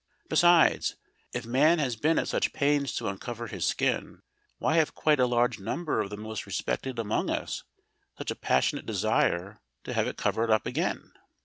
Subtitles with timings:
[0.29, 0.95] Besides,
[1.31, 4.23] if man has been at such pains to uncover his skin,
[4.57, 7.63] why have quite a large number of the most respected among us
[8.17, 11.11] such a passionate desire to have it covered up again?